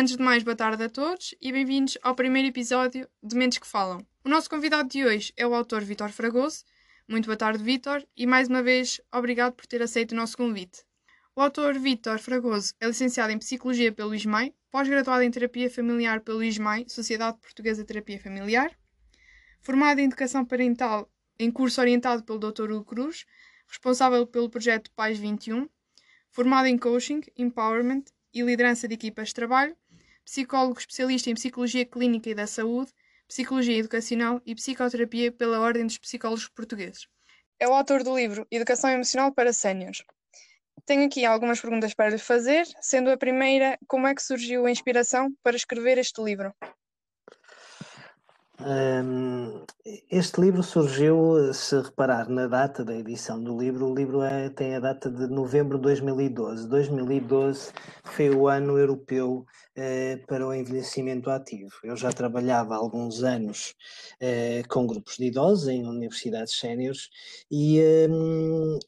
Antes 0.00 0.16
de 0.16 0.22
mais, 0.22 0.42
boa 0.42 0.56
tarde 0.56 0.82
a 0.82 0.88
todos 0.88 1.34
e 1.42 1.52
bem-vindos 1.52 1.98
ao 2.02 2.14
primeiro 2.14 2.48
episódio 2.48 3.06
de 3.22 3.36
Mentes 3.36 3.58
que 3.58 3.66
Falam. 3.66 4.00
O 4.24 4.30
nosso 4.30 4.48
convidado 4.48 4.88
de 4.88 5.04
hoje 5.04 5.30
é 5.36 5.46
o 5.46 5.54
autor 5.54 5.82
Vitor 5.82 6.08
Fragoso. 6.08 6.64
Muito 7.06 7.26
boa 7.26 7.36
tarde, 7.36 7.62
Vitor, 7.62 8.02
e 8.16 8.26
mais 8.26 8.48
uma 8.48 8.62
vez, 8.62 8.98
obrigado 9.12 9.52
por 9.52 9.66
ter 9.66 9.82
aceito 9.82 10.12
o 10.12 10.14
nosso 10.14 10.38
convite. 10.38 10.86
O 11.36 11.42
autor 11.42 11.78
Vitor 11.78 12.18
Fragoso 12.18 12.72
é 12.80 12.86
licenciado 12.86 13.30
em 13.30 13.38
Psicologia 13.38 13.92
pelo 13.92 14.14
ISMAI, 14.14 14.54
pós-graduado 14.70 15.22
em 15.22 15.30
Terapia 15.30 15.70
Familiar 15.70 16.22
pelo 16.22 16.42
ISMAI, 16.42 16.86
Sociedade 16.88 17.36
Portuguesa 17.36 17.82
de 17.82 17.88
Terapia 17.88 18.18
Familiar, 18.18 18.74
formado 19.60 19.98
em 19.98 20.06
Educação 20.06 20.46
Parental 20.46 21.12
em 21.38 21.50
curso 21.50 21.78
orientado 21.78 22.22
pelo 22.22 22.38
Dr. 22.38 22.72
Hugo 22.72 22.86
Cruz, 22.86 23.26
responsável 23.68 24.26
pelo 24.26 24.48
projeto 24.48 24.90
Pais 24.92 25.18
21, 25.18 25.68
formado 26.30 26.68
em 26.68 26.78
Coaching, 26.78 27.20
Empowerment 27.36 28.04
e 28.32 28.40
Liderança 28.40 28.88
de 28.88 28.94
Equipas 28.94 29.28
de 29.28 29.34
Trabalho, 29.34 29.76
psicólogo 30.30 30.78
especialista 30.78 31.28
em 31.28 31.34
Psicologia 31.34 31.84
Clínica 31.84 32.30
e 32.30 32.34
da 32.36 32.46
Saúde, 32.46 32.92
Psicologia 33.26 33.76
Educacional 33.76 34.40
e 34.46 34.54
Psicoterapia 34.54 35.32
pela 35.32 35.58
Ordem 35.58 35.84
dos 35.84 35.98
Psicólogos 35.98 36.46
Portugueses. 36.46 37.08
É 37.58 37.66
o 37.66 37.74
autor 37.74 38.04
do 38.04 38.16
livro 38.16 38.46
Educação 38.48 38.90
Emocional 38.90 39.34
para 39.34 39.52
Séniores. 39.52 40.04
Tenho 40.86 41.04
aqui 41.04 41.24
algumas 41.24 41.60
perguntas 41.60 41.94
para 41.94 42.10
lhe 42.10 42.18
fazer, 42.18 42.64
sendo 42.80 43.10
a 43.10 43.16
primeira, 43.16 43.76
como 43.88 44.06
é 44.06 44.14
que 44.14 44.22
surgiu 44.22 44.66
a 44.66 44.70
inspiração 44.70 45.34
para 45.42 45.56
escrever 45.56 45.98
este 45.98 46.22
livro? 46.22 46.54
Este 50.10 50.38
livro 50.38 50.62
surgiu, 50.62 51.52
se 51.54 51.80
reparar 51.80 52.28
na 52.28 52.46
data 52.46 52.84
da 52.84 52.94
edição 52.94 53.42
do 53.42 53.58
livro, 53.58 53.86
o 53.86 53.94
livro 53.94 54.22
é, 54.22 54.50
tem 54.50 54.74
a 54.74 54.80
data 54.80 55.10
de 55.10 55.26
novembro 55.28 55.78
de 55.78 55.84
2012. 55.84 56.68
2012 56.68 57.72
foi 58.04 58.28
o 58.28 58.48
ano 58.48 58.78
europeu 58.78 59.46
eh, 59.74 60.18
para 60.26 60.46
o 60.46 60.52
envelhecimento 60.52 61.30
ativo. 61.30 61.72
Eu 61.82 61.96
já 61.96 62.12
trabalhava 62.12 62.74
há 62.74 62.76
alguns 62.76 63.22
anos 63.22 63.74
eh, 64.20 64.62
com 64.68 64.86
grupos 64.86 65.16
de 65.16 65.26
idosos 65.26 65.68
em 65.68 65.86
universidades 65.86 66.54
séniores 66.58 67.08
e, 67.50 67.80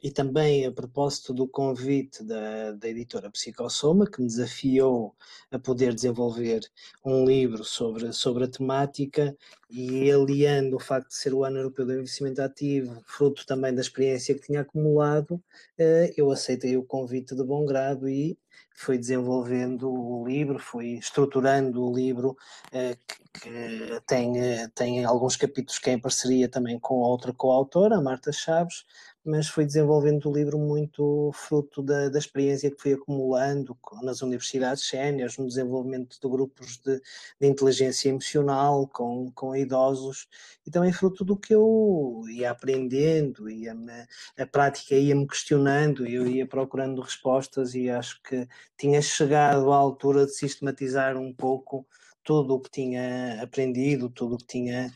e 0.02 0.10
também 0.10 0.66
a 0.66 0.72
propósito 0.72 1.32
do 1.32 1.48
convite 1.48 2.22
da, 2.22 2.72
da 2.72 2.88
editora 2.88 3.30
Psicossoma, 3.30 4.06
que 4.06 4.20
me 4.20 4.26
desafiou 4.26 5.14
a 5.50 5.58
poder 5.58 5.94
desenvolver 5.94 6.60
um 7.04 7.24
livro 7.24 7.64
sobre, 7.64 8.12
sobre 8.12 8.44
a 8.44 8.48
temática 8.48 9.36
e 9.72 10.12
aliando 10.12 10.76
o 10.76 10.80
facto 10.80 11.08
de 11.08 11.14
ser 11.14 11.32
o 11.32 11.44
ano 11.44 11.56
europeu 11.56 11.86
do 11.86 11.92
envelhecimento 11.92 12.42
ativo, 12.42 13.02
fruto 13.06 13.46
também 13.46 13.74
da 13.74 13.80
experiência 13.80 14.34
que 14.34 14.42
tinha 14.42 14.60
acumulado, 14.60 15.42
eh, 15.78 16.12
eu 16.14 16.30
aceitei 16.30 16.76
o 16.76 16.84
convite 16.84 17.34
de 17.34 17.42
bom 17.42 17.64
grado 17.64 18.06
e 18.06 18.38
fui 18.74 18.98
desenvolvendo 18.98 19.90
o 19.90 20.26
livro, 20.28 20.58
fui 20.58 20.98
estruturando 20.98 21.82
o 21.82 21.94
livro, 21.94 22.36
eh, 22.70 22.96
que, 23.32 24.00
tem, 24.06 24.38
eh, 24.38 24.68
tem 24.74 25.04
alguns 25.06 25.36
capítulos 25.36 25.78
que 25.78 25.88
é 25.88 25.94
em 25.94 25.98
parceria 26.00 26.50
também 26.50 26.78
com 26.78 26.96
outra 26.96 27.32
coautora, 27.32 27.96
a 27.96 28.02
Marta 28.02 28.30
Chaves, 28.30 28.84
mas 29.24 29.48
fui 29.48 29.64
desenvolvendo 29.64 30.28
o 30.28 30.34
livro 30.34 30.58
muito 30.58 31.30
fruto 31.32 31.82
da, 31.82 32.08
da 32.08 32.18
experiência 32.18 32.70
que 32.70 32.80
fui 32.80 32.94
acumulando 32.94 33.76
nas 34.02 34.20
universidades 34.20 34.88
séniores, 34.88 35.38
no 35.38 35.46
desenvolvimento 35.46 36.18
de 36.20 36.28
grupos 36.28 36.78
de, 36.78 37.00
de, 37.40 37.46
inteligência 37.46 38.08
emocional 38.08 38.88
com, 38.88 39.30
com 39.32 39.54
idosos, 39.54 40.28
e 40.66 40.70
também 40.70 40.92
fruto 40.92 41.24
do 41.24 41.36
que 41.36 41.54
eu 41.54 42.22
ia 42.28 42.50
aprendendo, 42.50 43.48
ia 43.48 43.74
-me, 43.74 44.06
a 44.36 44.46
prática 44.46 44.94
ia-me 44.96 45.26
questionando, 45.26 46.06
eu 46.06 46.26
ia 46.26 46.46
procurando 46.46 47.00
respostas 47.00 47.74
e 47.74 47.88
acho 47.88 48.20
que 48.22 48.48
tinha 48.76 49.00
chegado 49.00 49.72
à 49.72 49.76
altura 49.76 50.26
de 50.26 50.32
sistematizar 50.34 51.16
um 51.16 51.32
pouco 51.32 51.86
tudo 52.24 52.54
o 52.54 52.60
que 52.60 52.70
tinha 52.70 53.42
aprendido, 53.42 54.08
tudo 54.08 54.34
o 54.34 54.38
que 54.38 54.46
tinha 54.46 54.92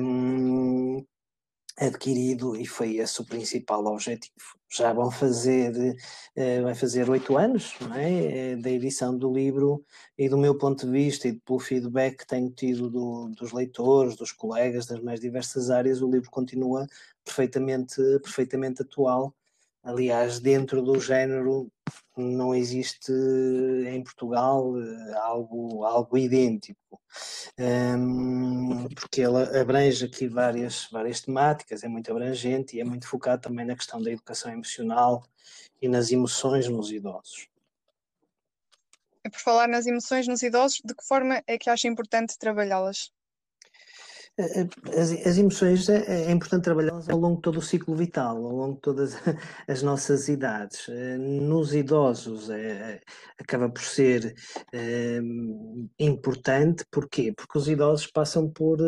um, 0.00 1.04
adquirido 1.78 2.56
e 2.56 2.66
foi 2.66 2.96
esse 2.96 3.20
o 3.20 3.24
principal 3.24 3.84
objetivo. 3.86 4.34
Já 4.70 4.92
vão 4.92 5.10
fazer, 5.10 5.72
uh, 6.36 6.62
vai 6.62 6.74
fazer 6.74 7.08
oito 7.08 7.38
anos 7.38 7.74
é? 7.94 8.52
Eh, 8.52 8.56
da 8.56 8.70
edição 8.70 9.16
do 9.16 9.32
livro 9.32 9.82
e 10.16 10.28
do 10.28 10.36
meu 10.36 10.58
ponto 10.58 10.84
de 10.84 10.92
vista 10.92 11.26
e 11.28 11.32
pelo 11.32 11.58
feedback 11.58 12.18
que 12.18 12.26
tenho 12.26 12.50
tido 12.50 12.90
do, 12.90 13.28
dos 13.30 13.52
leitores, 13.52 14.16
dos 14.16 14.32
colegas 14.32 14.86
das 14.86 15.00
mais 15.00 15.20
diversas 15.20 15.70
áreas, 15.70 16.02
o 16.02 16.10
livro 16.10 16.30
continua 16.30 16.86
perfeitamente, 17.24 17.96
perfeitamente 18.22 18.82
atual. 18.82 19.34
Aliás, 19.82 20.40
dentro 20.40 20.82
do 20.82 21.00
género 21.00 21.70
não 22.20 22.54
existe 22.54 23.12
em 23.86 24.02
Portugal 24.02 24.72
eh, 24.80 25.14
algo, 25.18 25.84
algo 25.84 26.18
idêntico, 26.18 27.00
um, 27.58 28.88
porque 28.88 29.22
ela 29.22 29.60
abrange 29.60 30.04
aqui 30.04 30.26
várias, 30.26 30.88
várias 30.90 31.20
temáticas, 31.20 31.84
é 31.84 31.88
muito 31.88 32.10
abrangente 32.10 32.76
e 32.76 32.80
é 32.80 32.84
muito 32.84 33.06
focado 33.08 33.42
também 33.42 33.64
na 33.64 33.76
questão 33.76 34.02
da 34.02 34.10
educação 34.10 34.52
emocional 34.52 35.24
e 35.80 35.88
nas 35.88 36.10
emoções 36.10 36.68
nos 36.68 36.90
idosos. 36.90 37.48
Por 39.22 39.40
falar 39.40 39.68
nas 39.68 39.86
emoções 39.86 40.26
nos 40.26 40.42
idosos, 40.42 40.80
de 40.84 40.94
que 40.94 41.04
forma 41.06 41.42
é 41.46 41.58
que 41.58 41.68
acha 41.68 41.86
importante 41.86 42.38
trabalhá-las? 42.38 43.12
As, 44.96 45.10
as 45.26 45.36
emoções 45.36 45.88
é, 45.88 46.28
é 46.28 46.30
importante 46.30 46.62
trabalhá-las 46.62 47.08
ao 47.08 47.18
longo 47.18 47.36
de 47.36 47.42
todo 47.42 47.58
o 47.58 47.62
ciclo 47.62 47.96
vital, 47.96 48.36
ao 48.36 48.54
longo 48.54 48.74
de 48.76 48.80
todas 48.80 49.14
as 49.66 49.82
nossas 49.82 50.28
idades. 50.28 50.88
Eh, 50.88 51.18
nos 51.18 51.74
idosos 51.74 52.48
é, 52.48 53.00
acaba 53.36 53.68
por 53.68 53.82
ser 53.82 54.36
é, 54.72 55.18
importante, 55.98 56.84
porquê? 56.88 57.32
Porque 57.36 57.58
os 57.58 57.68
idosos 57.68 58.06
passam 58.06 58.48
por 58.48 58.78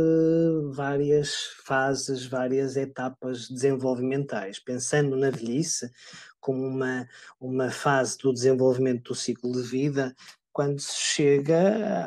várias 0.73 1.35
fases, 1.65 2.25
várias 2.25 2.77
etapas 2.77 3.49
desenvolvimentais. 3.49 4.61
Pensando 4.61 5.17
na 5.17 5.31
velhice, 5.31 5.91
como 6.41 6.65
uma, 6.65 7.09
uma 7.41 7.71
fase 7.71 8.17
do 8.19 8.33
desenvolvimento 8.33 9.11
do 9.11 9.15
ciclo 9.15 9.53
de 9.53 9.63
vida, 9.63 10.15
quando 10.53 10.81
se 10.81 10.97
chega 10.97 11.59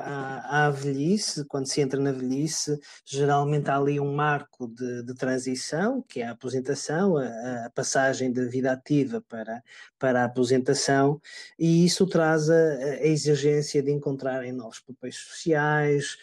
à, 0.06 0.66
à, 0.66 0.70
velhice, 0.70 1.46
quando 1.46 1.68
se 1.68 1.82
entra 1.82 2.00
na 2.00 2.12
velhice, 2.12 2.80
geralmente 3.06 3.70
há 3.70 3.78
ali 3.78 4.00
um 4.00 4.14
marco 4.14 4.68
de, 4.68 5.04
de 5.04 5.14
transição, 5.16 6.02
que 6.02 6.22
é 6.22 6.28
a 6.28 6.32
aposentação, 6.32 7.18
a, 7.18 7.66
a, 7.66 7.70
passagem 7.70 8.32
da 8.32 8.44
vida 8.46 8.72
ativa 8.72 9.22
para, 9.22 9.64
para 9.98 10.22
a 10.22 10.26
aposentação, 10.26 11.22
e 11.58 11.86
isso 11.86 12.06
traz 12.06 12.50
a, 12.50 12.56
a 12.56 13.06
exigência 13.08 13.82
de 13.82 13.92
encontrarem 13.92 14.52
novos 14.52 14.80
papéis 14.80 15.16
sociais, 15.16 16.18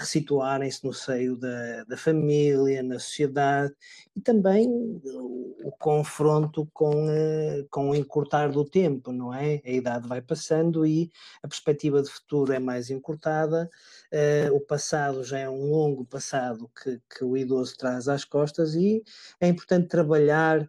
resituarem-se 0.00 0.84
no 0.84 0.92
seio 0.92 1.36
da, 1.36 1.84
da 1.84 1.96
família, 1.96 2.82
na 2.82 2.98
sociedade, 2.98 3.74
e 4.14 4.20
também 4.20 4.66
o, 5.04 5.56
o 5.62 5.72
confronto 5.78 6.66
com, 6.72 7.10
eh, 7.10 7.66
com 7.70 7.90
o 7.90 7.94
encurtar 7.94 8.48
do 8.48 8.64
tempo, 8.64 9.12
não 9.12 9.32
é? 9.34 9.60
A 9.64 9.70
idade 9.70 10.08
vai 10.08 10.22
passando 10.22 10.86
e 10.86 11.10
a 11.42 11.48
perspectiva 11.48 11.65
de 11.74 12.10
futuro 12.10 12.52
é 12.52 12.58
mais 12.58 12.90
encurtada, 12.90 13.68
uh, 14.12 14.54
o 14.54 14.60
passado 14.60 15.24
já 15.24 15.38
é 15.38 15.48
um 15.48 15.70
longo 15.70 16.04
passado 16.04 16.70
que, 16.82 17.00
que, 17.08 17.24
o 17.24 17.36
idoso 17.36 17.76
traz 17.76 18.08
às 18.08 18.24
costas 18.24 18.74
e 18.74 19.02
é 19.40 19.48
importante 19.48 19.88
trabalhar 19.88 20.62
uh, 20.62 20.68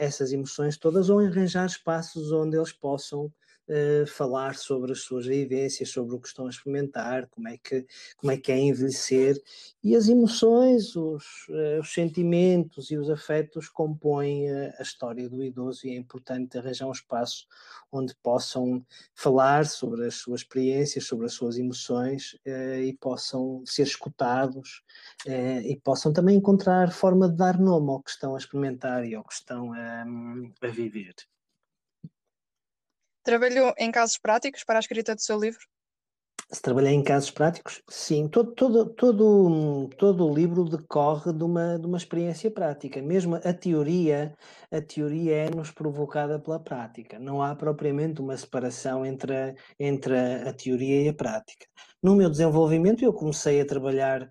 essas 0.00 0.32
emoções 0.32 0.76
todas 0.76 1.08
ou 1.08 1.20
arranjar 1.20 1.66
espaços 1.66 2.32
onde 2.32 2.56
eles 2.56 2.72
possam 2.72 3.32
uh, 3.68 4.06
falar 4.06 4.54
sobre 4.54 4.92
as 4.92 5.00
suas 5.00 5.26
vivências, 5.26 5.90
sobre 5.90 6.14
o 6.14 6.20
que 6.20 6.28
estão 6.28 6.46
a 6.46 6.50
experimentar, 6.50 7.26
como 7.28 7.48
é 7.48 7.56
que, 7.56 7.86
como 8.16 8.32
é, 8.32 8.36
que 8.36 8.52
é 8.52 8.58
envelhecer, 8.58 9.40
e 9.82 9.94
as 9.94 10.08
emoções, 10.08 10.96
os, 10.96 11.24
uh, 11.48 11.80
os 11.80 11.92
sentimentos 11.92 12.90
e 12.90 12.96
os 12.96 13.10
afetos 13.10 13.68
compõem 13.68 14.50
a, 14.50 14.74
a 14.78 14.82
história 14.82 15.28
do 15.28 15.42
idoso 15.42 15.86
e 15.86 15.90
é 15.90 15.96
importante 15.96 16.58
arranjar 16.58 16.86
um 16.86 16.92
espaço 16.92 17.46
onde 17.92 18.14
possam 18.22 18.84
falar 19.14 19.66
sobre 19.66 20.06
as 20.06 20.16
suas 20.16 20.40
experiências, 20.40 21.06
sobre 21.06 21.26
as 21.26 21.32
suas 21.32 21.56
emoções 21.56 22.36
e 22.44 22.92
possam 23.00 23.62
ser 23.64 23.84
escutados 23.84 24.82
e 25.26 25.80
possam 25.82 26.12
também 26.12 26.36
encontrar 26.36 26.92
forma 26.92 27.28
de 27.28 27.36
dar 27.36 27.58
nome 27.58 27.90
ao 27.90 28.02
que 28.02 28.10
estão 28.10 28.34
a 28.34 28.38
experimentar 28.38 29.06
e 29.06 29.14
ao 29.14 29.24
que 29.24 29.32
estão 29.32 29.72
a, 29.72 30.04
a 30.62 30.66
viver. 30.66 31.14
Trabalhou 33.26 33.74
em 33.76 33.90
casos 33.90 34.16
práticos 34.16 34.62
para 34.62 34.78
a 34.78 34.78
escrita 34.78 35.12
do 35.12 35.20
seu 35.20 35.36
livro? 35.36 35.66
Se 36.48 36.62
trabalhei 36.62 36.92
em 36.92 37.02
casos 37.02 37.32
práticos, 37.32 37.82
sim. 37.90 38.28
Todo, 38.28 38.54
todo, 38.54 38.86
todo, 38.90 39.88
todo 39.98 40.24
o 40.24 40.32
livro 40.32 40.62
decorre 40.62 41.32
de 41.32 41.42
uma, 41.42 41.76
de 41.76 41.84
uma 41.88 41.96
experiência 41.96 42.48
prática. 42.52 43.02
Mesmo 43.02 43.34
a 43.34 43.52
teoria, 43.52 44.32
a 44.70 44.80
teoria 44.80 45.38
é-nos 45.38 45.72
provocada 45.72 46.38
pela 46.38 46.60
prática. 46.60 47.18
Não 47.18 47.42
há 47.42 47.56
propriamente 47.56 48.20
uma 48.20 48.36
separação 48.36 49.04
entre 49.04 49.34
a, 49.36 49.54
entre 49.76 50.16
a, 50.16 50.52
teoria 50.52 51.02
e 51.02 51.08
a 51.08 51.14
prática. 51.14 51.66
No 52.00 52.14
meu 52.14 52.30
desenvolvimento, 52.30 53.04
eu 53.04 53.12
comecei 53.12 53.60
a 53.60 53.66
trabalhar, 53.66 54.30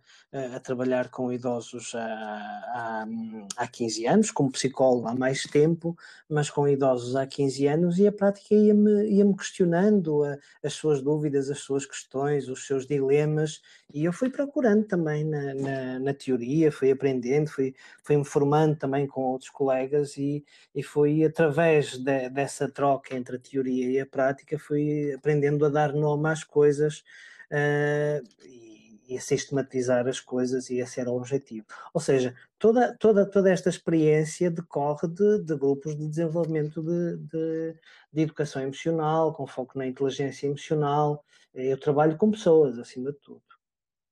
a 0.53 0.59
trabalhar 0.59 1.09
com 1.09 1.31
idosos 1.31 1.95
há, 1.95 2.05
há, 2.05 3.07
há 3.55 3.67
15 3.67 4.05
anos, 4.05 4.31
como 4.31 4.51
psicólogo 4.51 5.07
há 5.07 5.15
mais 5.15 5.43
tempo, 5.43 5.97
mas 6.29 6.49
com 6.49 6.67
idosos 6.67 7.15
há 7.15 7.25
15 7.25 7.67
anos, 7.67 7.99
e 7.99 8.05
a 8.05 8.11
prática 8.11 8.53
ia-me 8.53 9.05
ia 9.09 9.23
-me 9.23 9.35
questionando 9.35 10.25
a, 10.25 10.37
as 10.61 10.73
suas 10.73 11.01
dúvidas, 11.01 11.49
as 11.49 11.59
suas 11.59 11.85
questões 11.85 12.49
os 12.49 12.67
seus 12.67 12.85
dilemas, 12.85 13.61
e 13.93 14.03
eu 14.03 14.11
fui 14.11 14.29
procurando 14.29 14.83
também 14.83 15.23
na, 15.23 15.53
na, 15.53 15.99
na 15.99 16.13
teoria, 16.13 16.69
fui 16.71 16.91
aprendendo, 16.91 17.49
fui, 17.49 17.73
fui 18.03 18.17
me 18.17 18.25
formando 18.25 18.75
também 18.75 19.07
com 19.07 19.21
outros 19.21 19.49
colegas 19.49 20.17
e, 20.17 20.43
e 20.73 20.83
fui 20.83 21.23
através 21.23 21.97
de, 21.97 22.29
dessa 22.29 22.67
troca 22.67 23.15
entre 23.15 23.37
a 23.37 23.39
teoria 23.39 23.89
e 23.89 23.99
a 24.01 24.05
prática, 24.05 24.59
fui 24.59 25.13
aprendendo 25.13 25.65
a 25.65 25.69
dar 25.69 25.93
nome 25.93 26.29
às 26.29 26.43
coisas 26.43 27.03
uh, 27.51 28.21
e, 28.43 28.74
e, 29.07 29.17
a 29.17 29.21
sistematizar 29.21 30.07
as 30.07 30.19
coisas 30.19 30.69
e 30.69 30.79
esse 30.79 30.99
era 30.99 31.09
o 31.09 31.17
objetivo. 31.17 31.65
Ou 31.93 32.01
seja, 32.01 32.35
toda, 32.57 32.95
toda, 32.97 33.25
toda 33.25 33.51
esta 33.51 33.69
experiência 33.69 34.51
decorre 34.51 35.07
de, 35.07 35.43
de 35.43 35.55
grupos 35.55 35.95
de 35.95 36.07
desenvolvimento 36.07 36.81
de, 36.81 37.17
de, 37.17 37.79
de, 38.11 38.21
educação 38.21 38.61
emocional, 38.61 39.33
com 39.33 39.47
foco 39.47 39.77
na 39.77 39.87
inteligência 39.87 40.47
emocional. 40.47 41.23
Eu 41.53 41.79
trabalho 41.79 42.17
com 42.17 42.31
pessoas, 42.31 42.77
acima 42.77 43.11
de 43.11 43.19
tudo. 43.19 43.43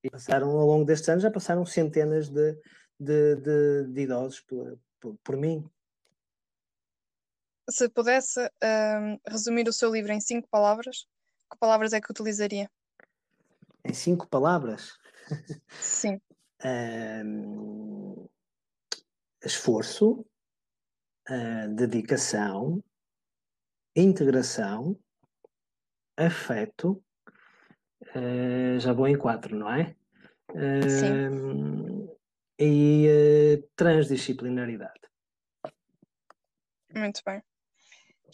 E 0.04 0.10
passaram, 0.10 0.50
ao 0.52 0.68
longo 0.68 0.86
destes 0.86 1.10
anos, 1.10 1.24
já 1.24 1.32
passaram 1.32 1.66
centenas 1.66 2.30
de, 2.30 2.58
de, 3.00 4.02
idosos 4.02 4.40
por, 4.42 4.80
por, 5.00 5.18
por, 5.24 5.38
mim. 5.38 5.70
Se 7.70 7.88
pudesse 7.90 8.42
um, 8.42 9.20
resumir 9.28 9.68
o 9.68 9.74
seu 9.74 9.92
livro 9.92 10.12
em 10.12 10.20
cinco 10.20 10.48
palavras, 10.50 11.08
que 11.50 11.58
palavras 11.58 11.94
é 11.94 12.02
que 12.02 12.12
utilizaria? 12.12 12.70
Em 13.86 13.94
cinco 13.94 14.28
palavras? 14.28 14.98
Sim. 15.70 16.20
um, 17.26 18.30
esforço, 19.44 20.26
uh, 21.30 21.76
dedicação, 21.76 22.84
integração, 23.96 24.98
afeto, 26.16 27.04
uh, 28.16 28.80
já 28.80 28.94
vou 28.94 29.08
em 29.08 29.18
quatro, 29.18 29.56
não 29.56 29.72
é? 29.72 29.96
Sim. 30.88 32.08
E 32.60 33.08
uh, 33.08 33.70
transdisciplinaridade. 33.76 35.02
Muito 36.96 37.22
bem. 37.26 37.42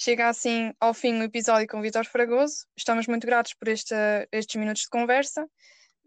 Chega 0.01 0.30
assim 0.30 0.72
ao 0.80 0.94
fim 0.94 1.19
o 1.19 1.24
episódio 1.24 1.68
com 1.68 1.80
o 1.80 1.81
Vitor 1.81 2.06
Fragoso. 2.06 2.66
Estamos 2.78 3.06
muito 3.06 3.28
gratos 3.28 3.54
por 3.54 3.68
este, 3.68 3.94
estes 4.31 4.56
minutos 4.56 4.84
de 4.84 4.90
conversa. 4.90 5.46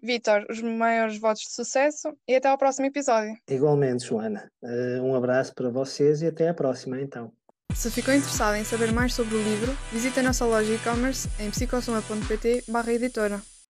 Vitor, 0.02 0.46
os 0.48 0.62
maiores 0.62 1.20
votos 1.20 1.42
de 1.42 1.52
sucesso 1.52 2.08
e 2.26 2.34
até 2.34 2.48
ao 2.48 2.56
próximo 2.56 2.86
episódio. 2.86 3.36
Igualmente, 3.46 4.06
Joana. 4.06 4.50
Uh, 4.62 5.02
um 5.02 5.14
abraço 5.14 5.54
para 5.54 5.68
vocês 5.68 6.22
e 6.22 6.26
até 6.26 6.48
à 6.48 6.54
próxima, 6.54 6.98
então. 7.02 7.30
Se 7.74 7.90
ficou 7.90 8.14
interessado 8.14 8.56
em 8.56 8.64
saber 8.64 8.90
mais 8.92 9.12
sobre 9.12 9.34
o 9.34 9.42
livro, 9.42 9.70
visite 9.92 10.20
a 10.20 10.22
nossa 10.22 10.46
loja 10.46 10.72
e-commerce 10.72 11.28
em 11.38 11.50
psicosoma.pt/editora. 11.50 13.51